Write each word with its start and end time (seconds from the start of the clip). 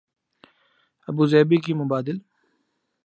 Abu Dhabi 1.07 1.57
کی 1.57 1.73
مبادل 1.73 2.17